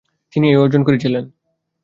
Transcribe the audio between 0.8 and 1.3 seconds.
করেছিলেন।